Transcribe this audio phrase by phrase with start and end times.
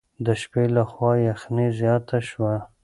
[0.25, 2.53] د شپې له خوا یخني زیاته شوه.